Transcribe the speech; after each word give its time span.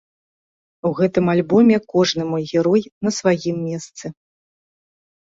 У 0.89 0.91
гэтым 0.99 1.25
альбоме 1.33 1.77
кожны 1.95 2.23
мой 2.31 2.43
герой 2.53 2.81
на 3.09 3.13
сваім 3.19 3.55
месцы. 3.67 4.05